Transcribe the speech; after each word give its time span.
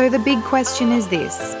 So 0.00 0.08
the 0.08 0.18
big 0.18 0.42
question 0.44 0.92
is 0.92 1.08
this 1.08 1.54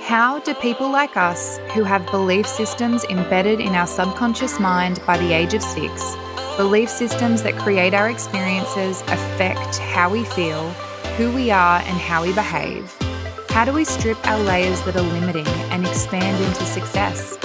How 0.00 0.38
do 0.38 0.54
people 0.54 0.88
like 0.88 1.18
us, 1.18 1.58
who 1.74 1.84
have 1.84 2.10
belief 2.10 2.46
systems 2.46 3.04
embedded 3.10 3.60
in 3.60 3.74
our 3.74 3.86
subconscious 3.86 4.58
mind 4.58 5.02
by 5.06 5.18
the 5.18 5.34
age 5.34 5.52
of 5.52 5.60
six, 5.60 6.16
belief 6.56 6.88
systems 6.88 7.42
that 7.42 7.58
create 7.58 7.92
our 7.92 8.08
experiences, 8.08 9.02
affect 9.08 9.76
how 9.76 10.08
we 10.08 10.24
feel, 10.24 10.70
who 11.18 11.30
we 11.32 11.50
are, 11.50 11.80
and 11.80 11.98
how 11.98 12.22
we 12.22 12.32
behave, 12.32 12.90
how 13.50 13.66
do 13.66 13.72
we 13.74 13.84
strip 13.84 14.16
our 14.26 14.38
layers 14.44 14.80
that 14.84 14.96
are 14.96 15.02
limiting 15.02 15.46
and 15.68 15.86
expand 15.86 16.42
into 16.42 16.64
success? 16.64 17.36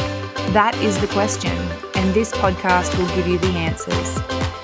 That 0.53 0.73
is 0.81 0.97
the 1.01 1.07
question, 1.07 1.57
and 1.95 2.13
this 2.13 2.31
podcast 2.31 2.97
will 2.97 3.13
give 3.13 3.27
you 3.27 3.39
the 3.39 3.57
answers. 3.57 4.17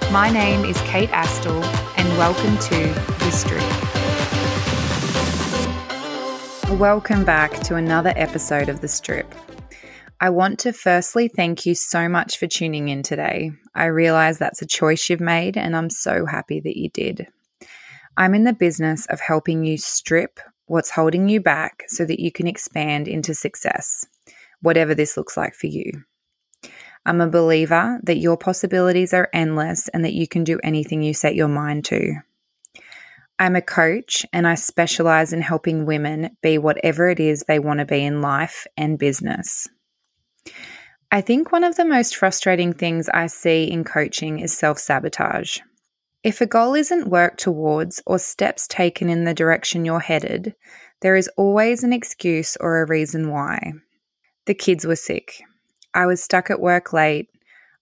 My 0.10 0.32
name 0.32 0.64
is 0.64 0.80
Kate 0.84 1.10
Astill, 1.10 1.62
and 1.98 2.08
welcome 2.18 2.58
to 2.70 2.94
The 3.26 3.32
Strip. 3.32 3.95
Welcome 6.72 7.24
back 7.24 7.52
to 7.62 7.76
another 7.76 8.12
episode 8.16 8.70
of 8.70 8.82
The 8.82 8.88
Strip. 8.88 9.34
I 10.20 10.32
want 10.32 10.60
to 10.60 10.74
firstly 10.74 11.28
thank 11.28 11.66
you 11.66 11.76
so 11.76 12.10
much 12.10 12.38
for 12.38 12.48
tuning 12.48 12.90
in 12.90 13.04
today. 13.04 13.52
I 13.76 13.86
realize 13.86 14.40
that's 14.40 14.64
a 14.64 14.68
choice 14.68 15.08
you've 15.08 15.22
made, 15.22 15.58
and 15.58 15.76
I'm 15.76 15.92
so 15.92 16.26
happy 16.26 16.60
that 16.60 16.76
you 16.76 16.90
did. 16.90 17.28
I'm 18.18 18.34
in 18.34 18.46
the 18.46 18.52
business 18.52 19.06
of 19.06 19.22
helping 19.22 19.64
you 19.64 19.78
strip 19.78 20.40
what's 20.66 20.90
holding 20.90 21.30
you 21.30 21.40
back 21.40 21.84
so 21.88 22.04
that 22.04 22.20
you 22.20 22.32
can 22.32 22.48
expand 22.48 23.08
into 23.08 23.36
success, 23.36 24.06
whatever 24.62 24.96
this 24.96 25.16
looks 25.16 25.38
like 25.38 25.54
for 25.54 25.68
you. 25.68 26.04
I'm 27.06 27.22
a 27.22 27.30
believer 27.30 28.00
that 28.04 28.18
your 28.18 28.38
possibilities 28.38 29.14
are 29.14 29.30
endless 29.32 29.88
and 29.90 30.04
that 30.04 30.14
you 30.14 30.28
can 30.28 30.44
do 30.44 30.60
anything 30.64 31.04
you 31.04 31.14
set 31.14 31.36
your 31.36 31.48
mind 31.48 31.86
to. 31.86 32.16
I'm 33.38 33.56
a 33.56 33.62
coach 33.62 34.26
and 34.32 34.48
I 34.48 34.56
specialize 34.56 35.34
in 35.34 35.42
helping 35.42 35.86
women 35.86 36.38
be 36.42 36.58
whatever 36.58 37.10
it 37.10 37.20
is 37.20 37.44
they 37.44 37.60
want 37.60 37.80
to 37.80 37.86
be 37.86 38.04
in 38.04 38.22
life 38.22 38.66
and 38.78 38.98
business. 38.98 39.68
I 41.12 41.22
think 41.22 41.52
one 41.52 41.64
of 41.64 41.76
the 41.76 41.86
most 41.86 42.16
frustrating 42.16 42.74
things 42.74 43.10
I 43.10 43.28
see 43.28 43.66
in 43.66 43.84
coaching 43.84 44.40
is 44.40 44.58
self 44.58 44.80
sabotage. 44.80 45.60
If 46.24 46.42
a 46.42 46.48
goal 46.48 46.76
isn't 46.76 47.10
worked 47.10 47.40
towards 47.40 48.02
or 48.06 48.20
steps 48.20 48.68
taken 48.68 49.10
in 49.10 49.26
the 49.26 49.34
direction 49.34 49.86
you're 49.86 50.00
headed, 50.00 50.56
there 51.02 51.16
is 51.16 51.30
always 51.38 51.84
an 51.84 51.94
excuse 51.94 52.58
or 52.60 52.82
a 52.82 52.88
reason 52.88 53.30
why. 53.30 53.74
The 54.46 54.56
kids 54.56 54.86
were 54.86 54.96
sick. 54.96 55.44
I 55.94 56.06
was 56.06 56.24
stuck 56.24 56.50
at 56.50 56.60
work 56.60 56.94
late. 56.94 57.30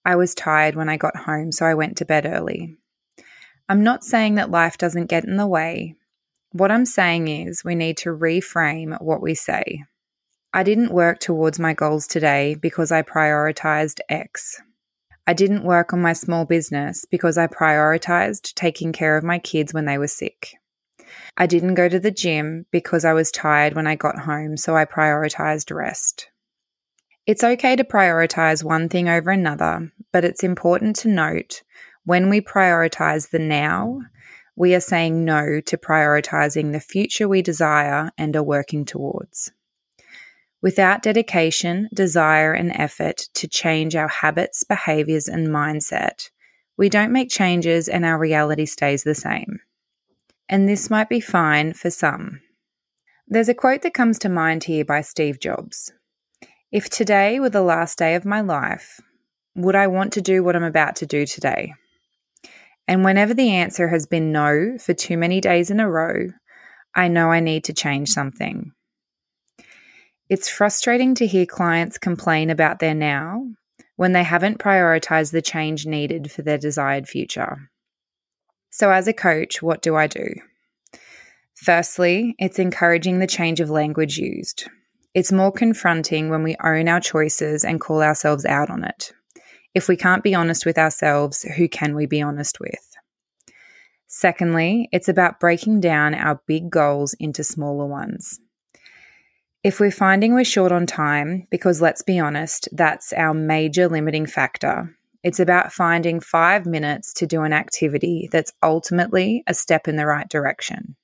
I 0.03 0.15
was 0.15 0.35
tired 0.35 0.75
when 0.75 0.89
I 0.89 0.97
got 0.97 1.15
home, 1.15 1.51
so 1.51 1.65
I 1.65 1.73
went 1.73 1.97
to 1.97 2.05
bed 2.05 2.25
early. 2.25 2.75
I'm 3.69 3.83
not 3.83 4.03
saying 4.03 4.35
that 4.35 4.51
life 4.51 4.77
doesn't 4.77 5.09
get 5.09 5.23
in 5.23 5.37
the 5.37 5.47
way. 5.47 5.95
What 6.51 6.71
I'm 6.71 6.85
saying 6.85 7.29
is 7.29 7.63
we 7.63 7.75
need 7.75 7.97
to 7.97 8.09
reframe 8.09 9.01
what 9.01 9.21
we 9.21 9.35
say. 9.35 9.83
I 10.53 10.63
didn't 10.63 10.93
work 10.93 11.19
towards 11.19 11.59
my 11.59 11.73
goals 11.73 12.05
today 12.05 12.55
because 12.55 12.91
I 12.91 13.01
prioritized 13.01 13.99
X. 14.09 14.61
I 15.25 15.33
didn't 15.33 15.63
work 15.63 15.93
on 15.93 16.01
my 16.01 16.13
small 16.13 16.43
business 16.45 17.05
because 17.09 17.37
I 17.37 17.47
prioritized 17.47 18.53
taking 18.53 18.91
care 18.91 19.15
of 19.17 19.23
my 19.23 19.39
kids 19.39 19.73
when 19.73 19.85
they 19.85 19.97
were 19.97 20.07
sick. 20.07 20.55
I 21.37 21.47
didn't 21.47 21.75
go 21.75 21.87
to 21.87 21.99
the 21.99 22.11
gym 22.11 22.65
because 22.71 23.05
I 23.05 23.13
was 23.13 23.31
tired 23.31 23.73
when 23.73 23.87
I 23.87 23.95
got 23.95 24.19
home, 24.19 24.57
so 24.57 24.75
I 24.75 24.85
prioritized 24.85 25.73
rest. 25.73 26.29
It's 27.25 27.43
okay 27.43 27.77
to 27.77 27.85
prioritize 27.85 28.63
one 28.63 28.89
thing 28.89 29.07
over 29.07 29.31
another, 29.31 29.91
but 30.11 30.25
it's 30.25 30.43
important 30.43 30.97
to 30.97 31.07
note 31.07 31.63
when 32.05 32.29
we 32.29 32.41
prioritize 32.41 33.29
the 33.29 33.39
now, 33.39 34.01
we 34.55 34.75
are 34.75 34.79
saying 34.79 35.25
no 35.25 35.61
to 35.61 35.77
prioritizing 35.77 36.71
the 36.71 36.79
future 36.79 37.27
we 37.27 37.41
desire 37.41 38.11
and 38.17 38.35
are 38.35 38.43
working 38.43 38.85
towards. 38.85 39.51
Without 40.61 41.01
dedication, 41.01 41.89
desire, 41.93 42.53
and 42.53 42.71
effort 42.75 43.27
to 43.33 43.47
change 43.47 43.95
our 43.95 44.07
habits, 44.07 44.63
behaviors, 44.63 45.27
and 45.27 45.47
mindset, 45.47 46.29
we 46.77 46.89
don't 46.89 47.11
make 47.11 47.29
changes 47.29 47.87
and 47.87 48.05
our 48.05 48.17
reality 48.17 48.65
stays 48.65 49.03
the 49.03 49.15
same. 49.15 49.59
And 50.47 50.67
this 50.67 50.89
might 50.89 51.09
be 51.09 51.19
fine 51.19 51.73
for 51.73 51.89
some. 51.89 52.41
There's 53.27 53.49
a 53.49 53.53
quote 53.53 53.81
that 53.81 53.93
comes 53.93 54.19
to 54.19 54.29
mind 54.29 54.65
here 54.65 54.85
by 54.85 55.01
Steve 55.01 55.39
Jobs 55.39 55.91
If 56.71 56.89
today 56.89 57.39
were 57.39 57.49
the 57.49 57.61
last 57.61 57.97
day 57.97 58.15
of 58.15 58.25
my 58.25 58.41
life, 58.41 58.99
would 59.55 59.75
I 59.75 59.87
want 59.87 60.13
to 60.13 60.21
do 60.21 60.43
what 60.43 60.55
I'm 60.55 60.63
about 60.63 60.95
to 60.97 61.05
do 61.05 61.25
today? 61.25 61.73
And 62.87 63.05
whenever 63.05 63.33
the 63.33 63.51
answer 63.51 63.87
has 63.87 64.05
been 64.05 64.31
no 64.31 64.77
for 64.77 64.93
too 64.93 65.17
many 65.17 65.39
days 65.41 65.71
in 65.71 65.79
a 65.79 65.89
row, 65.89 66.27
I 66.95 67.07
know 67.07 67.31
I 67.31 67.39
need 67.39 67.63
to 67.65 67.73
change 67.73 68.09
something. 68.09 68.71
It's 70.29 70.49
frustrating 70.49 71.15
to 71.15 71.27
hear 71.27 71.45
clients 71.45 71.97
complain 71.97 72.49
about 72.49 72.79
their 72.79 72.95
now 72.95 73.45
when 73.95 74.13
they 74.13 74.23
haven't 74.23 74.59
prioritized 74.59 75.31
the 75.31 75.41
change 75.41 75.85
needed 75.85 76.31
for 76.31 76.41
their 76.41 76.57
desired 76.57 77.07
future. 77.07 77.69
So, 78.69 78.91
as 78.91 79.07
a 79.07 79.13
coach, 79.13 79.61
what 79.61 79.81
do 79.81 79.95
I 79.95 80.07
do? 80.07 80.33
Firstly, 81.55 82.35
it's 82.39 82.59
encouraging 82.59 83.19
the 83.19 83.27
change 83.27 83.59
of 83.59 83.69
language 83.69 84.17
used. 84.17 84.67
It's 85.13 85.31
more 85.31 85.51
confronting 85.51 86.29
when 86.29 86.41
we 86.41 86.55
own 86.63 86.87
our 86.87 86.99
choices 86.99 87.63
and 87.63 87.79
call 87.79 88.01
ourselves 88.01 88.45
out 88.45 88.71
on 88.71 88.83
it. 88.83 89.13
If 89.75 89.87
we 89.87 89.95
can't 89.95 90.23
be 90.23 90.35
honest 90.35 90.65
with 90.65 90.77
ourselves, 90.77 91.41
who 91.41 91.67
can 91.67 91.95
we 91.95 92.05
be 92.05 92.21
honest 92.21 92.59
with? 92.59 92.95
Secondly, 94.07 94.87
it's 94.91 95.09
about 95.09 95.39
breaking 95.39 95.81
down 95.81 96.13
our 96.13 96.39
big 96.45 96.69
goals 96.69 97.15
into 97.15 97.43
smaller 97.43 97.87
ones. 97.87 98.39
If 99.63 99.79
we're 99.79 99.91
finding 99.91 100.33
we're 100.33 100.43
short 100.43 100.71
on 100.71 100.85
time, 100.85 101.47
because 101.49 101.81
let's 101.81 102.03
be 102.03 102.19
honest, 102.19 102.69
that's 102.71 103.13
our 103.13 103.33
major 103.33 103.87
limiting 103.87 104.27
factor, 104.27 104.95
it's 105.23 105.39
about 105.39 105.73
finding 105.73 106.19
five 106.19 106.65
minutes 106.65 107.13
to 107.13 107.25
do 107.25 107.41
an 107.41 107.53
activity 107.53 108.29
that's 108.31 108.51
ultimately 108.61 109.43
a 109.47 109.53
step 109.53 109.87
in 109.87 109.95
the 109.95 110.05
right 110.05 110.29
direction. 110.29 110.95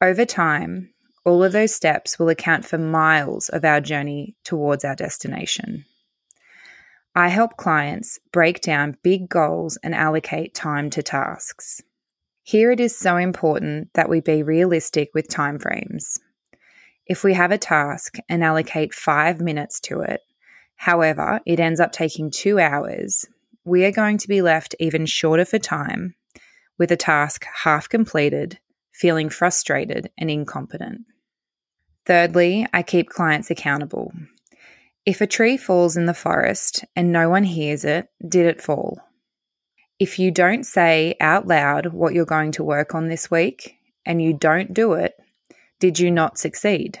Over 0.00 0.24
time, 0.24 0.92
all 1.24 1.44
of 1.44 1.52
those 1.52 1.74
steps 1.74 2.18
will 2.18 2.30
account 2.30 2.64
for 2.64 2.78
miles 2.78 3.48
of 3.50 3.64
our 3.64 3.80
journey 3.80 4.34
towards 4.44 4.84
our 4.84 4.96
destination. 4.96 5.84
I 7.14 7.28
help 7.28 7.58
clients 7.58 8.18
break 8.32 8.62
down 8.62 8.96
big 9.02 9.28
goals 9.28 9.76
and 9.82 9.94
allocate 9.94 10.54
time 10.54 10.88
to 10.90 11.02
tasks. 11.02 11.82
Here 12.42 12.70
it 12.70 12.80
is 12.80 12.96
so 12.96 13.18
important 13.18 13.90
that 13.92 14.08
we 14.08 14.20
be 14.20 14.42
realistic 14.42 15.10
with 15.14 15.28
timeframes. 15.28 16.18
If 17.06 17.22
we 17.22 17.34
have 17.34 17.52
a 17.52 17.58
task 17.58 18.16
and 18.30 18.42
allocate 18.42 18.94
five 18.94 19.40
minutes 19.40 19.78
to 19.80 20.00
it, 20.00 20.20
however, 20.76 21.40
it 21.44 21.60
ends 21.60 21.80
up 21.80 21.92
taking 21.92 22.30
two 22.30 22.58
hours, 22.58 23.26
we 23.64 23.84
are 23.84 23.92
going 23.92 24.16
to 24.18 24.28
be 24.28 24.40
left 24.40 24.74
even 24.80 25.04
shorter 25.04 25.44
for 25.44 25.58
time 25.58 26.14
with 26.78 26.90
a 26.90 26.96
task 26.96 27.44
half 27.62 27.88
completed, 27.90 28.58
feeling 28.92 29.28
frustrated 29.28 30.10
and 30.16 30.30
incompetent. 30.30 31.02
Thirdly, 32.06 32.66
I 32.72 32.82
keep 32.82 33.10
clients 33.10 33.50
accountable. 33.50 34.12
If 35.04 35.20
a 35.20 35.26
tree 35.26 35.56
falls 35.56 35.96
in 35.96 36.06
the 36.06 36.14
forest 36.14 36.84
and 36.94 37.10
no 37.10 37.28
one 37.28 37.42
hears 37.42 37.84
it, 37.84 38.08
did 38.26 38.46
it 38.46 38.62
fall? 38.62 39.00
If 39.98 40.20
you 40.20 40.30
don't 40.30 40.64
say 40.64 41.16
out 41.20 41.46
loud 41.46 41.86
what 41.86 42.14
you're 42.14 42.24
going 42.24 42.52
to 42.52 42.64
work 42.64 42.94
on 42.94 43.08
this 43.08 43.28
week 43.28 43.78
and 44.06 44.22
you 44.22 44.32
don't 44.32 44.72
do 44.72 44.92
it, 44.92 45.14
did 45.80 45.98
you 45.98 46.12
not 46.12 46.38
succeed? 46.38 47.00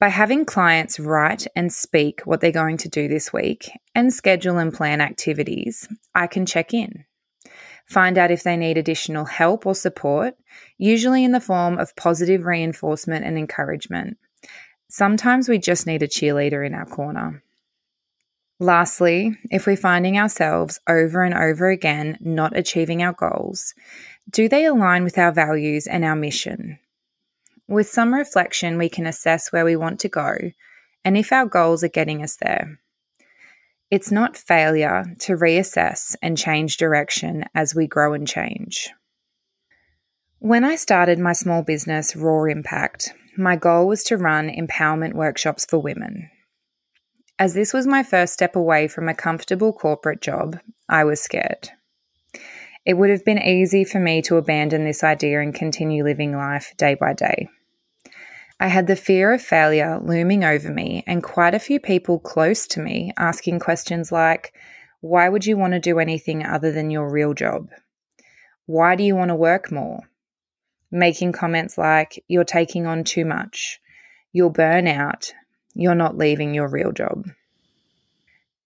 By 0.00 0.08
having 0.08 0.44
clients 0.44 0.98
write 0.98 1.46
and 1.54 1.72
speak 1.72 2.22
what 2.24 2.40
they're 2.40 2.50
going 2.50 2.76
to 2.78 2.88
do 2.88 3.06
this 3.06 3.32
week 3.32 3.70
and 3.94 4.12
schedule 4.12 4.58
and 4.58 4.74
plan 4.74 5.00
activities, 5.00 5.88
I 6.12 6.26
can 6.26 6.44
check 6.44 6.74
in. 6.74 7.04
Find 7.86 8.18
out 8.18 8.32
if 8.32 8.42
they 8.42 8.56
need 8.56 8.78
additional 8.78 9.24
help 9.24 9.64
or 9.64 9.76
support, 9.76 10.34
usually 10.76 11.22
in 11.22 11.30
the 11.30 11.40
form 11.40 11.78
of 11.78 11.94
positive 11.94 12.44
reinforcement 12.44 13.24
and 13.24 13.38
encouragement. 13.38 14.18
Sometimes 14.88 15.48
we 15.48 15.58
just 15.58 15.86
need 15.86 16.02
a 16.02 16.08
cheerleader 16.08 16.64
in 16.64 16.74
our 16.74 16.86
corner. 16.86 17.42
Lastly, 18.58 19.36
if 19.50 19.66
we're 19.66 19.76
finding 19.76 20.18
ourselves 20.18 20.80
over 20.88 21.22
and 21.22 21.34
over 21.34 21.68
again 21.68 22.16
not 22.20 22.56
achieving 22.56 23.02
our 23.02 23.12
goals, 23.12 23.74
do 24.30 24.48
they 24.48 24.64
align 24.64 25.04
with 25.04 25.18
our 25.18 25.32
values 25.32 25.86
and 25.86 26.04
our 26.04 26.16
mission? 26.16 26.78
With 27.68 27.88
some 27.88 28.14
reflection, 28.14 28.78
we 28.78 28.88
can 28.88 29.06
assess 29.06 29.52
where 29.52 29.64
we 29.64 29.76
want 29.76 30.00
to 30.00 30.08
go 30.08 30.36
and 31.04 31.16
if 31.16 31.32
our 31.32 31.46
goals 31.46 31.84
are 31.84 31.88
getting 31.88 32.22
us 32.22 32.36
there. 32.36 32.80
It's 33.90 34.10
not 34.10 34.36
failure 34.36 35.04
to 35.20 35.36
reassess 35.36 36.16
and 36.22 36.38
change 36.38 36.76
direction 36.76 37.44
as 37.54 37.74
we 37.74 37.86
grow 37.86 38.14
and 38.14 38.26
change. 38.26 38.88
When 40.38 40.64
I 40.64 40.76
started 40.76 41.18
my 41.18 41.32
small 41.32 41.62
business, 41.62 42.16
Raw 42.16 42.44
Impact, 42.44 43.12
my 43.36 43.56
goal 43.56 43.86
was 43.86 44.02
to 44.04 44.16
run 44.16 44.48
empowerment 44.48 45.14
workshops 45.14 45.64
for 45.64 45.78
women. 45.78 46.30
As 47.38 47.54
this 47.54 47.72
was 47.72 47.86
my 47.86 48.02
first 48.02 48.32
step 48.32 48.56
away 48.56 48.88
from 48.88 49.08
a 49.08 49.14
comfortable 49.14 49.72
corporate 49.72 50.22
job, 50.22 50.58
I 50.88 51.04
was 51.04 51.20
scared. 51.20 51.70
It 52.86 52.94
would 52.94 53.10
have 53.10 53.24
been 53.24 53.42
easy 53.42 53.84
for 53.84 53.98
me 53.98 54.22
to 54.22 54.36
abandon 54.36 54.84
this 54.84 55.04
idea 55.04 55.40
and 55.40 55.54
continue 55.54 56.04
living 56.04 56.34
life 56.34 56.72
day 56.76 56.94
by 56.94 57.12
day. 57.12 57.48
I 58.58 58.68
had 58.68 58.86
the 58.86 58.96
fear 58.96 59.34
of 59.34 59.42
failure 59.42 60.00
looming 60.02 60.44
over 60.44 60.70
me, 60.70 61.04
and 61.06 61.22
quite 61.22 61.54
a 61.54 61.58
few 61.58 61.78
people 61.78 62.18
close 62.18 62.66
to 62.68 62.80
me 62.80 63.12
asking 63.18 63.58
questions 63.58 64.10
like, 64.10 64.54
Why 65.00 65.28
would 65.28 65.44
you 65.44 65.58
want 65.58 65.74
to 65.74 65.80
do 65.80 65.98
anything 65.98 66.46
other 66.46 66.72
than 66.72 66.90
your 66.90 67.10
real 67.10 67.34
job? 67.34 67.68
Why 68.64 68.96
do 68.96 69.02
you 69.02 69.14
want 69.14 69.28
to 69.28 69.34
work 69.34 69.70
more? 69.70 70.00
Making 70.90 71.32
comments 71.32 71.76
like, 71.76 72.22
You're 72.28 72.44
taking 72.44 72.86
on 72.86 73.04
too 73.04 73.24
much, 73.24 73.80
you'll 74.32 74.50
burn 74.50 74.86
out, 74.86 75.32
you're 75.74 75.94
not 75.94 76.16
leaving 76.16 76.54
your 76.54 76.68
real 76.68 76.92
job. 76.92 77.26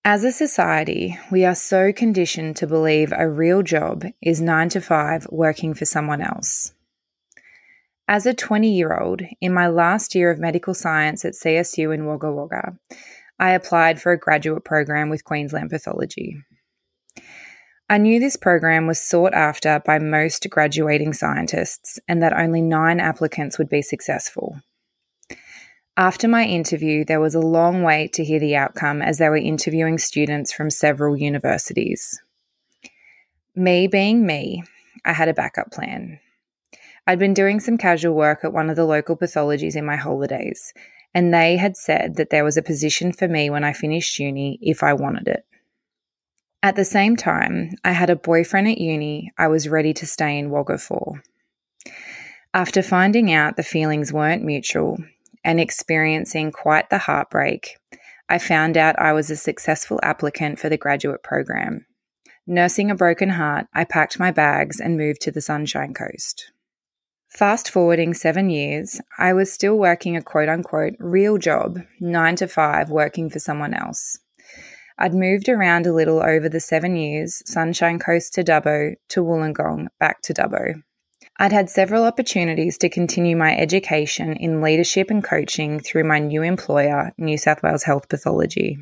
As 0.05 0.25
a 0.25 0.33
society, 0.33 1.19
we 1.31 1.45
are 1.45 1.55
so 1.55 1.93
conditioned 1.93 2.57
to 2.57 2.67
believe 2.67 3.13
a 3.13 3.29
real 3.29 3.63
job 3.63 4.05
is 4.23 4.41
nine 4.41 4.71
to 4.71 4.81
five 4.81 5.27
working 5.31 5.75
for 5.75 5.85
someone 5.85 6.23
else. 6.23 6.73
As 8.09 8.27
a 8.27 8.35
20 8.35 8.73
year 8.73 8.99
old, 8.99 9.23
in 9.41 9.53
my 9.53 9.69
last 9.69 10.15
year 10.15 10.31
of 10.31 10.39
medical 10.39 10.75
science 10.75 11.25
at 11.25 11.35
CSU 11.35 11.95
in 11.95 12.07
Wagga 12.07 12.33
Wagga, 12.33 12.77
I 13.39 13.53
applied 13.53 14.01
for 14.01 14.13
a 14.13 14.19
graduate 14.19 14.65
program 14.65 15.11
with 15.11 15.25
Queensland 15.25 15.71
Pathology. 15.71 16.39
I 17.91 17.99
knew 17.99 18.21
this 18.21 18.37
program 18.37 18.87
was 18.87 19.01
sought 19.01 19.35
after 19.35 19.83
by 19.85 19.99
most 19.99 20.49
graduating 20.49 21.13
scientists 21.13 21.99
and 22.07 22.23
that 22.23 22.33
only 22.33 22.63
nine 22.63 23.01
applicants 23.01 23.59
would 23.59 23.69
be 23.69 23.83
successful. 23.83 24.61
After 25.97 26.29
my 26.29 26.45
interview, 26.45 27.05
there 27.05 27.19
was 27.19 27.35
a 27.35 27.41
long 27.41 27.83
wait 27.83 28.13
to 28.13 28.25
hear 28.25 28.39
the 28.39 28.55
outcome 28.55 29.03
as 29.03 29.19
they 29.19 29.29
were 29.29 29.37
interviewing 29.37 29.99
students 29.99 30.53
from 30.53 30.71
several 30.71 31.17
universities. 31.17 32.23
Me 33.57 33.89
being 33.89 34.25
me, 34.25 34.63
I 35.05 35.13
had 35.13 35.29
a 35.29 35.35
backup 35.35 35.73
plan. 35.73 36.21
I'd 37.09 37.19
been 37.19 37.35
doing 37.35 37.59
some 37.59 37.77
casual 37.77 38.15
work 38.15 38.45
at 38.45 38.53
one 38.53 38.71
of 38.71 38.77
the 38.77 38.85
local 38.85 39.17
pathologies 39.17 39.75
in 39.75 39.85
my 39.85 39.97
holidays, 39.97 40.73
and 41.13 41.35
they 41.35 41.57
had 41.57 41.77
said 41.77 42.15
that 42.19 42.31
there 42.31 42.45
was 42.45 42.57
a 42.57 42.63
position 42.63 43.13
for 43.13 43.27
me 43.27 43.51
when 43.51 43.65
I 43.65 43.73
finished 43.73 44.21
uni 44.21 44.61
if 44.63 44.85
I 44.85 44.93
wanted 44.93 45.27
it. 45.27 45.45
At 46.63 46.77
the 46.77 46.85
same 46.85 47.17
time, 47.17 47.71
I 47.85 47.93
had 47.93 48.11
a 48.11 48.17
boyfriend 48.17 48.69
at 48.69 48.79
uni 48.79 49.33
I 49.39 49.49
was 49.49 49.69
ready 49.69 49.95
to 49.95 50.07
stay 50.07 50.39
in 50.39 50.51
Wagga 50.51 50.77
for. 50.77 51.23
After 52.53 52.83
finding 52.83 53.33
out 53.33 53.57
the 53.57 53.63
feelings 53.63 54.13
weren't 54.13 54.45
mutual 54.45 54.99
and 55.43 55.59
experiencing 55.59 56.53
quite 56.53 56.91
the 56.91 56.99
heartbreak, 56.99 57.79
I 58.29 58.39
found 58.39 58.77
out 58.77 58.99
I 58.99 59.15
was 59.15 59.31
a 59.31 59.37
successful 59.37 59.99
applicant 60.03 60.59
for 60.59 60.69
the 60.69 60.77
graduate 60.77 61.23
program. 61.23 61.87
Nursing 62.47 62.91
a 62.91 62.95
broken 62.95 63.31
heart, 63.31 63.67
I 63.73 63.85
packed 63.85 64.19
my 64.19 64.31
bags 64.31 64.81
and 64.81 64.99
moved 64.99 65.23
to 65.23 65.31
the 65.31 65.41
Sunshine 65.41 65.95
Coast. 65.95 66.53
Fast 67.29 67.71
forwarding 67.71 68.13
seven 68.13 68.51
years, 68.51 69.01
I 69.19 69.33
was 69.33 69.53
still 69.53 69.79
working 69.79 70.15
a 70.17 70.23
quote 70.23 70.49
unquote 70.49 70.95
real 70.99 71.39
job, 71.39 71.79
nine 72.01 72.37
to 72.37 72.49
five, 72.49 72.91
working 72.91 73.31
for 73.31 73.39
someone 73.39 73.73
else. 73.73 74.19
I'd 75.03 75.15
moved 75.15 75.49
around 75.49 75.87
a 75.87 75.95
little 75.95 76.23
over 76.23 76.51
the 76.51 76.61
seven 76.61 76.95
years 76.95 77.43
Sunshine 77.47 77.99
Coast 77.99 78.35
to 78.35 78.45
Dubbo, 78.45 78.97
to 79.09 79.25
Wollongong, 79.25 79.87
back 79.99 80.21
to 80.23 80.35
Dubbo. 80.35 80.83
I'd 81.39 81.53
had 81.53 81.71
several 81.71 82.05
opportunities 82.05 82.77
to 82.79 82.91
continue 82.91 83.35
my 83.35 83.57
education 83.57 84.35
in 84.35 84.61
leadership 84.61 85.11
and 85.11 85.25
coaching 85.25 85.81
through 85.81 86.05
my 86.05 86.19
new 86.19 86.43
employer, 86.43 87.13
New 87.17 87.39
South 87.39 87.63
Wales 87.63 87.85
Health 87.85 88.11
Pathology. 88.11 88.77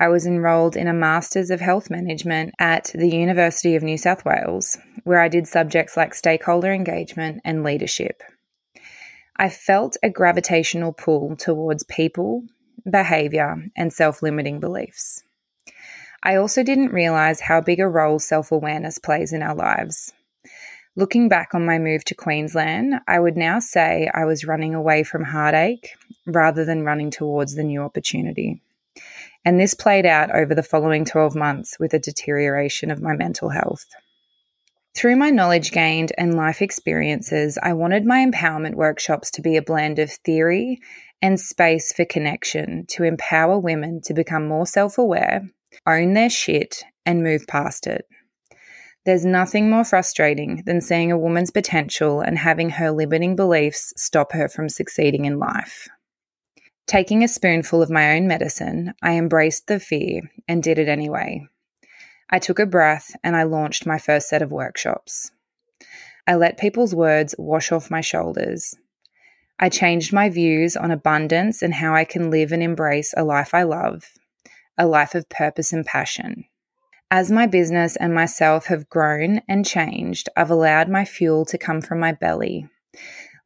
I 0.00 0.08
was 0.08 0.26
enrolled 0.26 0.74
in 0.74 0.88
a 0.88 0.92
Masters 0.92 1.50
of 1.50 1.60
Health 1.60 1.90
Management 1.90 2.52
at 2.58 2.90
the 2.92 3.08
University 3.08 3.76
of 3.76 3.84
New 3.84 3.96
South 3.96 4.24
Wales, 4.24 4.76
where 5.04 5.20
I 5.20 5.28
did 5.28 5.46
subjects 5.46 5.96
like 5.96 6.12
stakeholder 6.12 6.72
engagement 6.72 7.40
and 7.44 7.62
leadership. 7.62 8.20
I 9.36 9.48
felt 9.48 9.96
a 10.02 10.10
gravitational 10.10 10.92
pull 10.92 11.36
towards 11.36 11.84
people, 11.84 12.42
behaviour, 12.88 13.64
and 13.76 13.92
self 13.92 14.22
limiting 14.22 14.60
beliefs. 14.60 15.22
I 16.22 16.36
also 16.36 16.62
didn't 16.62 16.92
realise 16.92 17.40
how 17.40 17.60
big 17.60 17.80
a 17.80 17.88
role 17.88 18.18
self 18.18 18.50
awareness 18.50 18.98
plays 18.98 19.32
in 19.32 19.42
our 19.42 19.54
lives. 19.54 20.12
Looking 20.96 21.28
back 21.28 21.54
on 21.54 21.66
my 21.66 21.78
move 21.78 22.04
to 22.04 22.14
Queensland, 22.14 22.94
I 23.08 23.18
would 23.18 23.36
now 23.36 23.58
say 23.58 24.08
I 24.14 24.24
was 24.24 24.44
running 24.44 24.74
away 24.74 25.02
from 25.02 25.24
heartache 25.24 25.90
rather 26.24 26.64
than 26.64 26.84
running 26.84 27.10
towards 27.10 27.56
the 27.56 27.64
new 27.64 27.82
opportunity. 27.82 28.62
And 29.44 29.60
this 29.60 29.74
played 29.74 30.06
out 30.06 30.34
over 30.34 30.54
the 30.54 30.62
following 30.62 31.04
12 31.04 31.34
months 31.34 31.78
with 31.78 31.92
a 31.92 31.98
deterioration 31.98 32.90
of 32.90 33.02
my 33.02 33.14
mental 33.14 33.50
health. 33.50 33.86
Through 34.96 35.16
my 35.16 35.30
knowledge 35.30 35.72
gained 35.72 36.12
and 36.16 36.34
life 36.34 36.62
experiences, 36.62 37.58
I 37.60 37.72
wanted 37.72 38.04
my 38.04 38.24
empowerment 38.24 38.74
workshops 38.74 39.30
to 39.32 39.42
be 39.42 39.56
a 39.56 39.62
blend 39.62 39.98
of 39.98 40.12
theory 40.12 40.78
and 41.20 41.40
space 41.40 41.92
for 41.92 42.04
connection 42.04 42.86
to 42.90 43.02
empower 43.02 43.58
women 43.58 44.00
to 44.02 44.14
become 44.14 44.46
more 44.46 44.66
self 44.66 44.96
aware, 44.96 45.50
own 45.86 46.14
their 46.14 46.30
shit, 46.30 46.84
and 47.04 47.24
move 47.24 47.46
past 47.48 47.88
it. 47.88 48.06
There's 49.04 49.26
nothing 49.26 49.68
more 49.68 49.84
frustrating 49.84 50.62
than 50.64 50.80
seeing 50.80 51.10
a 51.10 51.18
woman's 51.18 51.50
potential 51.50 52.20
and 52.20 52.38
having 52.38 52.70
her 52.70 52.90
limiting 52.90 53.36
beliefs 53.36 53.92
stop 53.96 54.32
her 54.32 54.48
from 54.48 54.68
succeeding 54.68 55.24
in 55.24 55.38
life. 55.38 55.88
Taking 56.86 57.24
a 57.24 57.28
spoonful 57.28 57.82
of 57.82 57.90
my 57.90 58.16
own 58.16 58.28
medicine, 58.28 58.94
I 59.02 59.14
embraced 59.14 59.66
the 59.66 59.80
fear 59.80 60.22
and 60.46 60.62
did 60.62 60.78
it 60.78 60.88
anyway. 60.88 61.46
I 62.34 62.40
took 62.40 62.58
a 62.58 62.66
breath 62.66 63.14
and 63.22 63.36
I 63.36 63.44
launched 63.44 63.86
my 63.86 63.96
first 63.96 64.28
set 64.28 64.42
of 64.42 64.50
workshops. 64.50 65.30
I 66.26 66.34
let 66.34 66.58
people's 66.58 66.92
words 66.92 67.36
wash 67.38 67.70
off 67.70 67.92
my 67.92 68.00
shoulders. 68.00 68.74
I 69.60 69.68
changed 69.68 70.12
my 70.12 70.28
views 70.28 70.76
on 70.76 70.90
abundance 70.90 71.62
and 71.62 71.74
how 71.74 71.94
I 71.94 72.02
can 72.02 72.32
live 72.32 72.50
and 72.50 72.60
embrace 72.60 73.14
a 73.16 73.22
life 73.22 73.54
I 73.54 73.62
love, 73.62 74.10
a 74.76 74.84
life 74.84 75.14
of 75.14 75.28
purpose 75.28 75.72
and 75.72 75.86
passion. 75.86 76.46
As 77.08 77.30
my 77.30 77.46
business 77.46 77.94
and 77.94 78.12
myself 78.12 78.66
have 78.66 78.88
grown 78.88 79.40
and 79.48 79.64
changed, 79.64 80.28
I've 80.36 80.50
allowed 80.50 80.88
my 80.88 81.04
fuel 81.04 81.44
to 81.44 81.56
come 81.56 81.80
from 81.80 82.00
my 82.00 82.10
belly 82.10 82.68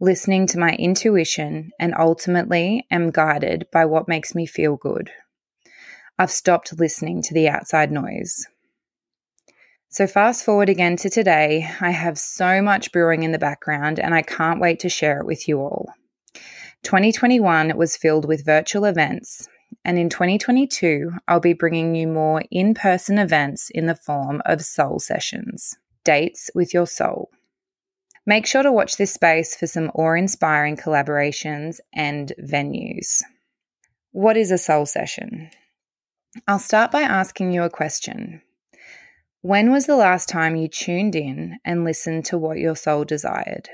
listening 0.01 0.47
to 0.47 0.59
my 0.59 0.71
intuition, 0.75 1.73
and 1.79 1.93
ultimately 1.99 2.87
am 2.91 3.11
guided 3.11 3.67
by 3.73 3.85
what 3.85 4.07
makes 4.09 4.35
me 4.35 4.47
feel 4.47 4.77
good. 4.77 5.11
I've 6.19 6.31
stopped 6.31 6.79
listening 6.79 7.21
to 7.23 7.35
the 7.35 7.49
outside 7.49 7.91
noise. 7.91 8.47
So, 9.91 10.07
fast 10.07 10.45
forward 10.45 10.69
again 10.69 10.97
to 10.97 11.09
today, 11.09 11.67
I 11.81 11.91
have 11.91 12.19
so 12.19 12.61
much 12.61 12.93
brewing 12.93 13.23
in 13.23 13.33
the 13.33 13.39
background 13.39 13.99
and 13.99 14.15
I 14.15 14.21
can't 14.21 14.61
wait 14.61 14.81
to 14.81 14.91
share 14.91 15.19
it 15.21 15.27
with 15.27 15.49
you 15.49 15.61
all. 15.61 15.89
2021 16.83 17.77
was 17.77 17.97
filled 17.97 18.27
with 18.27 18.45
virtual 18.45 18.85
events, 18.85 19.49
and 19.87 19.99
in 19.99 20.11
2022, 20.11 21.11
I'll 21.27 21.41
be 21.41 21.55
bringing 21.55 21.95
you 21.95 22.07
more 22.07 22.43
in 22.51 22.75
person 22.75 23.19
events 23.19 23.71
in 23.71 23.87
the 23.87 23.97
form 23.97 24.43
of 24.45 24.61
soul 24.61 24.99
sessions, 24.99 25.75
dates 26.05 26.51
with 26.55 26.75
your 26.75 26.87
soul. 26.87 27.31
Make 28.27 28.47
sure 28.47 28.63
to 28.63 28.71
watch 28.71 28.99
this 28.99 29.15
space 29.15 29.57
for 29.57 29.67
some 29.67 29.91
awe 29.95 30.13
inspiring 30.13 30.77
collaborations 30.77 31.81
and 31.95 32.31
venues. 32.39 33.23
What 34.13 34.37
is 34.37 34.51
a 34.51 34.59
soul 34.59 34.85
session? 34.85 35.49
I'll 36.47 36.59
start 36.59 36.91
by 36.91 37.01
asking 37.01 37.53
you 37.53 37.63
a 37.63 37.71
question. 37.71 38.43
When 39.43 39.71
was 39.71 39.87
the 39.87 39.95
last 39.95 40.29
time 40.29 40.57
you 40.57 40.67
tuned 40.67 41.15
in 41.15 41.59
and 41.65 41.85
listened 41.85 42.25
to 42.25 42.37
what 42.37 42.59
your 42.59 42.75
soul 42.75 43.05
desired? 43.05 43.69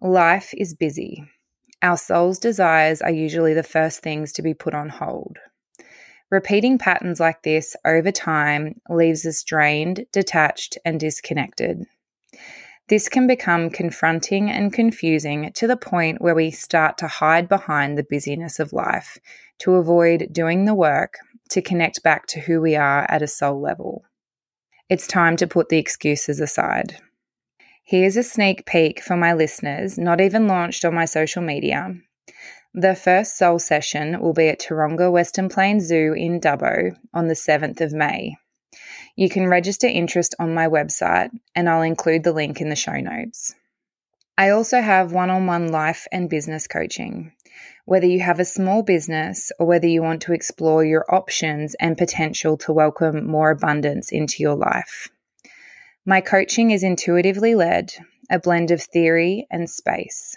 Life 0.00 0.54
is 0.56 0.74
busy. 0.74 1.22
Our 1.82 1.98
soul's 1.98 2.38
desires 2.38 3.02
are 3.02 3.10
usually 3.10 3.52
the 3.52 3.62
first 3.62 4.00
things 4.00 4.32
to 4.32 4.42
be 4.42 4.54
put 4.54 4.72
on 4.74 4.88
hold. 4.88 5.36
Repeating 6.30 6.78
patterns 6.78 7.20
like 7.20 7.42
this 7.42 7.76
over 7.84 8.10
time 8.10 8.80
leaves 8.88 9.26
us 9.26 9.42
drained, 9.42 10.06
detached, 10.12 10.78
and 10.82 10.98
disconnected. 10.98 11.84
This 12.88 13.10
can 13.10 13.26
become 13.26 13.68
confronting 13.68 14.50
and 14.50 14.72
confusing 14.72 15.52
to 15.56 15.66
the 15.66 15.76
point 15.76 16.22
where 16.22 16.34
we 16.34 16.50
start 16.50 16.96
to 16.98 17.06
hide 17.06 17.50
behind 17.50 17.98
the 17.98 18.06
busyness 18.08 18.58
of 18.58 18.72
life 18.72 19.18
to 19.58 19.74
avoid 19.74 20.28
doing 20.32 20.64
the 20.64 20.74
work 20.74 21.18
to 21.50 21.60
connect 21.60 22.02
back 22.02 22.24
to 22.28 22.40
who 22.40 22.62
we 22.62 22.74
are 22.76 23.04
at 23.10 23.20
a 23.20 23.26
soul 23.26 23.60
level. 23.60 24.04
It's 24.90 25.06
time 25.06 25.36
to 25.38 25.46
put 25.46 25.70
the 25.70 25.78
excuses 25.78 26.40
aside. 26.40 26.98
Here's 27.84 28.18
a 28.18 28.22
sneak 28.22 28.66
peek 28.66 29.00
for 29.00 29.16
my 29.16 29.32
listeners, 29.32 29.98
not 29.98 30.20
even 30.20 30.46
launched 30.46 30.84
on 30.84 30.94
my 30.94 31.06
social 31.06 31.40
media. 31.40 31.94
The 32.74 32.94
first 32.94 33.38
soul 33.38 33.58
session 33.58 34.20
will 34.20 34.34
be 34.34 34.48
at 34.48 34.60
Taronga 34.60 35.10
Western 35.10 35.48
Plains 35.48 35.84
Zoo 35.84 36.12
in 36.12 36.38
Dubbo 36.38 36.94
on 37.14 37.28
the 37.28 37.34
7th 37.34 37.80
of 37.80 37.94
May. 37.94 38.36
You 39.16 39.30
can 39.30 39.46
register 39.48 39.86
interest 39.86 40.34
on 40.38 40.52
my 40.52 40.66
website, 40.66 41.30
and 41.54 41.70
I'll 41.70 41.82
include 41.82 42.24
the 42.24 42.32
link 42.32 42.60
in 42.60 42.68
the 42.68 42.76
show 42.76 42.96
notes. 43.00 43.54
I 44.36 44.48
also 44.48 44.80
have 44.80 45.12
one 45.12 45.30
on 45.30 45.46
one 45.46 45.68
life 45.68 46.08
and 46.10 46.28
business 46.28 46.66
coaching. 46.66 47.30
Whether 47.84 48.06
you 48.06 48.18
have 48.20 48.40
a 48.40 48.44
small 48.44 48.82
business 48.82 49.52
or 49.60 49.66
whether 49.66 49.86
you 49.86 50.02
want 50.02 50.22
to 50.22 50.32
explore 50.32 50.84
your 50.84 51.04
options 51.14 51.76
and 51.78 51.96
potential 51.96 52.56
to 52.58 52.72
welcome 52.72 53.28
more 53.28 53.50
abundance 53.50 54.10
into 54.10 54.42
your 54.42 54.56
life. 54.56 55.08
My 56.04 56.20
coaching 56.20 56.72
is 56.72 56.82
intuitively 56.82 57.54
led, 57.54 57.92
a 58.28 58.40
blend 58.40 58.72
of 58.72 58.82
theory 58.82 59.46
and 59.52 59.70
space. 59.70 60.36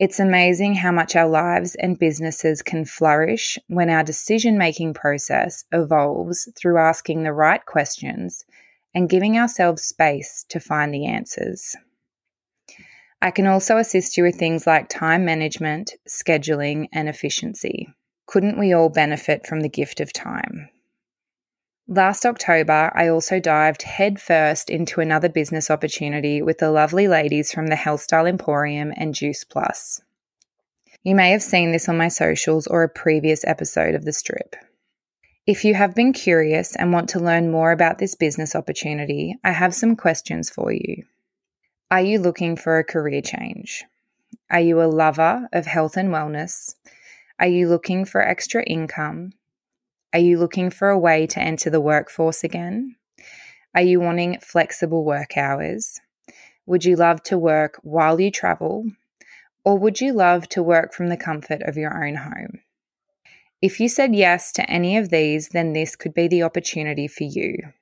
It's 0.00 0.18
amazing 0.18 0.74
how 0.74 0.90
much 0.90 1.14
our 1.14 1.28
lives 1.28 1.76
and 1.76 1.96
businesses 1.96 2.60
can 2.60 2.84
flourish 2.84 3.56
when 3.68 3.88
our 3.88 4.02
decision 4.02 4.58
making 4.58 4.94
process 4.94 5.64
evolves 5.70 6.48
through 6.58 6.78
asking 6.78 7.22
the 7.22 7.32
right 7.32 7.64
questions 7.64 8.44
and 8.94 9.08
giving 9.08 9.38
ourselves 9.38 9.82
space 9.82 10.44
to 10.48 10.58
find 10.58 10.92
the 10.92 11.06
answers. 11.06 11.76
I 13.22 13.30
can 13.30 13.46
also 13.46 13.76
assist 13.76 14.16
you 14.16 14.24
with 14.24 14.36
things 14.36 14.66
like 14.66 14.88
time 14.88 15.24
management, 15.24 15.92
scheduling, 16.08 16.86
and 16.92 17.08
efficiency. 17.08 17.88
Couldn't 18.26 18.58
we 18.58 18.72
all 18.72 18.88
benefit 18.88 19.46
from 19.46 19.60
the 19.60 19.68
gift 19.68 20.00
of 20.00 20.12
time? 20.12 20.70
Last 21.86 22.24
October, 22.24 22.92
I 22.94 23.08
also 23.08 23.40
dived 23.40 23.82
headfirst 23.82 24.70
into 24.70 25.00
another 25.00 25.28
business 25.28 25.70
opportunity 25.70 26.40
with 26.40 26.58
the 26.58 26.70
lovely 26.70 27.08
ladies 27.08 27.52
from 27.52 27.66
the 27.66 27.74
Healthstyle 27.74 28.28
Emporium 28.28 28.92
and 28.96 29.12
Juice 29.12 29.44
Plus. 29.44 30.00
You 31.02 31.14
may 31.14 31.30
have 31.30 31.42
seen 31.42 31.72
this 31.72 31.88
on 31.88 31.96
my 31.96 32.08
socials 32.08 32.66
or 32.68 32.84
a 32.84 32.88
previous 32.88 33.44
episode 33.44 33.94
of 33.94 34.04
The 34.04 34.12
Strip. 34.12 34.54
If 35.46 35.64
you 35.64 35.74
have 35.74 35.94
been 35.94 36.12
curious 36.12 36.76
and 36.76 36.92
want 36.92 37.08
to 37.10 37.18
learn 37.18 37.50
more 37.50 37.72
about 37.72 37.98
this 37.98 38.14
business 38.14 38.54
opportunity, 38.54 39.36
I 39.42 39.50
have 39.50 39.74
some 39.74 39.96
questions 39.96 40.48
for 40.48 40.70
you. 40.70 41.04
Are 41.92 42.02
you 42.02 42.20
looking 42.20 42.54
for 42.54 42.78
a 42.78 42.84
career 42.84 43.20
change? 43.20 43.84
Are 44.48 44.60
you 44.60 44.80
a 44.80 44.86
lover 44.86 45.48
of 45.52 45.66
health 45.66 45.96
and 45.96 46.10
wellness? 46.10 46.76
Are 47.40 47.48
you 47.48 47.68
looking 47.68 48.04
for 48.04 48.22
extra 48.22 48.62
income? 48.62 49.32
Are 50.12 50.20
you 50.20 50.38
looking 50.38 50.70
for 50.70 50.90
a 50.90 50.98
way 50.98 51.26
to 51.26 51.40
enter 51.40 51.68
the 51.68 51.80
workforce 51.80 52.44
again? 52.44 52.94
Are 53.74 53.82
you 53.82 53.98
wanting 53.98 54.38
flexible 54.38 55.04
work 55.04 55.36
hours? 55.36 55.98
Would 56.64 56.84
you 56.84 56.94
love 56.94 57.24
to 57.24 57.36
work 57.36 57.80
while 57.82 58.20
you 58.20 58.30
travel? 58.30 58.84
Or 59.64 59.76
would 59.76 60.00
you 60.00 60.12
love 60.12 60.48
to 60.50 60.62
work 60.62 60.94
from 60.94 61.08
the 61.08 61.16
comfort 61.16 61.60
of 61.62 61.76
your 61.76 62.06
own 62.06 62.14
home? 62.14 62.60
If 63.60 63.80
you 63.80 63.88
said 63.88 64.14
yes 64.14 64.52
to 64.52 64.70
any 64.70 64.96
of 64.96 65.10
these, 65.10 65.48
then 65.48 65.72
this 65.72 65.96
could 65.96 66.14
be 66.14 66.28
the 66.28 66.44
opportunity 66.44 67.08
for 67.08 67.24
you. 67.24 67.72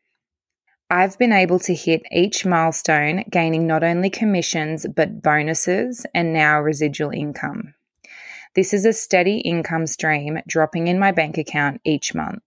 I've 0.90 1.18
been 1.18 1.32
able 1.32 1.58
to 1.60 1.74
hit 1.74 2.02
each 2.10 2.46
milestone, 2.46 3.24
gaining 3.28 3.66
not 3.66 3.84
only 3.84 4.08
commissions, 4.08 4.86
but 4.86 5.20
bonuses 5.20 6.06
and 6.14 6.32
now 6.32 6.60
residual 6.60 7.10
income. 7.10 7.74
This 8.54 8.72
is 8.72 8.86
a 8.86 8.94
steady 8.94 9.38
income 9.40 9.86
stream 9.86 10.38
dropping 10.48 10.88
in 10.88 10.98
my 10.98 11.12
bank 11.12 11.36
account 11.36 11.82
each 11.84 12.14
month. 12.14 12.42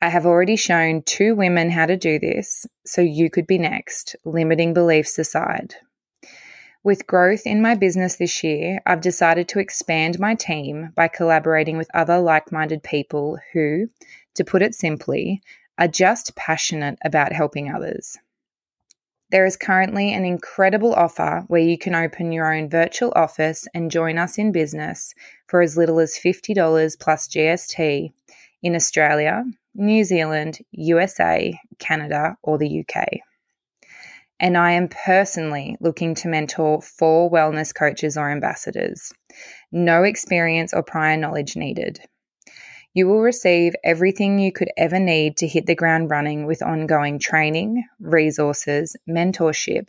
I 0.00 0.08
have 0.08 0.24
already 0.24 0.54
shown 0.54 1.02
two 1.02 1.34
women 1.34 1.68
how 1.68 1.86
to 1.86 1.96
do 1.96 2.20
this, 2.20 2.64
so 2.86 3.00
you 3.00 3.28
could 3.28 3.48
be 3.48 3.58
next, 3.58 4.14
limiting 4.24 4.72
beliefs 4.72 5.18
aside. 5.18 5.74
With 6.84 7.08
growth 7.08 7.42
in 7.44 7.60
my 7.60 7.74
business 7.74 8.16
this 8.16 8.44
year, 8.44 8.80
I've 8.86 9.00
decided 9.00 9.48
to 9.48 9.58
expand 9.58 10.20
my 10.20 10.36
team 10.36 10.92
by 10.94 11.08
collaborating 11.08 11.76
with 11.76 11.90
other 11.92 12.18
like 12.18 12.52
minded 12.52 12.84
people 12.84 13.38
who, 13.52 13.88
to 14.34 14.44
put 14.44 14.62
it 14.62 14.74
simply, 14.74 15.42
are 15.78 15.88
just 15.88 16.34
passionate 16.36 16.98
about 17.04 17.32
helping 17.32 17.72
others. 17.72 18.18
There 19.30 19.46
is 19.46 19.56
currently 19.56 20.12
an 20.12 20.26
incredible 20.26 20.92
offer 20.92 21.44
where 21.48 21.62
you 21.62 21.78
can 21.78 21.94
open 21.94 22.32
your 22.32 22.54
own 22.54 22.68
virtual 22.68 23.14
office 23.16 23.66
and 23.72 23.90
join 23.90 24.18
us 24.18 24.36
in 24.36 24.52
business 24.52 25.14
for 25.46 25.62
as 25.62 25.74
little 25.76 26.00
as 26.00 26.18
$50 26.22 27.00
plus 27.00 27.28
GST 27.28 28.12
in 28.62 28.74
Australia, 28.74 29.44
New 29.74 30.04
Zealand, 30.04 30.58
USA, 30.72 31.58
Canada, 31.78 32.36
or 32.42 32.58
the 32.58 32.84
UK. 32.84 33.06
And 34.38 34.58
I 34.58 34.72
am 34.72 34.88
personally 34.88 35.76
looking 35.80 36.14
to 36.16 36.28
mentor 36.28 36.82
four 36.82 37.30
wellness 37.30 37.74
coaches 37.74 38.18
or 38.18 38.30
ambassadors. 38.30 39.12
No 39.70 40.02
experience 40.02 40.74
or 40.74 40.82
prior 40.82 41.16
knowledge 41.16 41.56
needed. 41.56 42.00
You 42.94 43.06
will 43.06 43.22
receive 43.22 43.74
everything 43.82 44.38
you 44.38 44.52
could 44.52 44.70
ever 44.76 44.98
need 44.98 45.38
to 45.38 45.48
hit 45.48 45.64
the 45.64 45.74
ground 45.74 46.10
running 46.10 46.44
with 46.44 46.62
ongoing 46.62 47.18
training, 47.18 47.84
resources, 48.00 48.94
mentorship, 49.08 49.88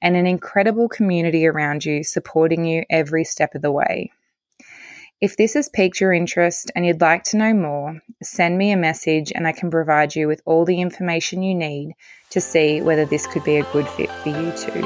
and 0.00 0.16
an 0.16 0.26
incredible 0.26 0.88
community 0.88 1.46
around 1.46 1.84
you 1.84 2.04
supporting 2.04 2.64
you 2.64 2.84
every 2.88 3.24
step 3.24 3.56
of 3.56 3.62
the 3.62 3.72
way. 3.72 4.12
If 5.20 5.36
this 5.36 5.54
has 5.54 5.68
piqued 5.68 6.00
your 6.00 6.12
interest 6.12 6.70
and 6.76 6.86
you'd 6.86 7.00
like 7.00 7.24
to 7.24 7.38
know 7.38 7.54
more, 7.54 8.00
send 8.22 8.58
me 8.58 8.70
a 8.70 8.76
message 8.76 9.32
and 9.34 9.48
I 9.48 9.52
can 9.52 9.70
provide 9.70 10.14
you 10.14 10.28
with 10.28 10.42
all 10.44 10.64
the 10.64 10.80
information 10.80 11.42
you 11.42 11.54
need 11.54 11.94
to 12.30 12.40
see 12.40 12.82
whether 12.82 13.04
this 13.04 13.26
could 13.26 13.42
be 13.42 13.56
a 13.56 13.64
good 13.72 13.88
fit 13.88 14.10
for 14.10 14.28
you 14.28 14.52
too. 14.52 14.82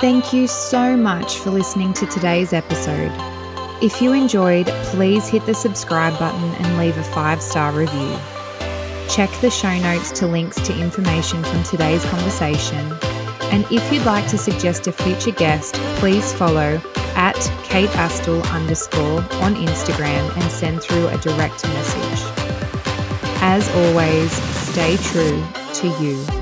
Thank 0.00 0.32
you 0.32 0.46
so 0.46 0.96
much 0.96 1.36
for 1.36 1.50
listening 1.50 1.92
to 1.94 2.06
today's 2.06 2.52
episode. 2.52 3.39
If 3.82 4.02
you 4.02 4.12
enjoyed, 4.12 4.66
please 4.92 5.26
hit 5.26 5.46
the 5.46 5.54
subscribe 5.54 6.18
button 6.18 6.50
and 6.56 6.76
leave 6.76 6.98
a 6.98 7.02
five 7.02 7.40
star 7.40 7.72
review. 7.72 8.14
Check 9.08 9.30
the 9.40 9.48
show 9.48 9.74
notes 9.78 10.10
to 10.12 10.26
links 10.26 10.60
to 10.66 10.78
information 10.78 11.42
from 11.42 11.62
today's 11.62 12.04
conversation. 12.04 12.92
And 13.50 13.64
if 13.72 13.90
you'd 13.90 14.04
like 14.04 14.28
to 14.28 14.36
suggest 14.36 14.86
a 14.86 14.92
future 14.92 15.30
guest, 15.30 15.76
please 15.96 16.30
follow 16.30 16.78
at 17.16 17.40
Kate 17.64 17.88
Astill 17.90 18.44
underscore 18.52 19.22
on 19.42 19.54
Instagram 19.54 20.36
and 20.36 20.52
send 20.52 20.82
through 20.82 21.08
a 21.08 21.16
direct 21.16 21.64
message. 21.64 22.20
As 23.40 23.66
always, 23.74 24.30
stay 24.30 24.98
true 24.98 25.42
to 25.72 25.88
you. 26.04 26.39